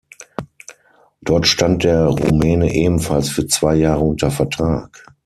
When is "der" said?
1.83-2.07